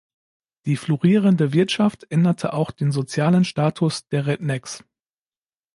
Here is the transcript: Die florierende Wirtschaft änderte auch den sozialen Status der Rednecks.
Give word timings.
Die 0.65 0.77
florierende 0.77 1.53
Wirtschaft 1.53 2.07
änderte 2.09 2.53
auch 2.53 2.71
den 2.71 2.91
sozialen 2.91 3.45
Status 3.45 4.07
der 4.07 4.25
Rednecks. 4.25 4.83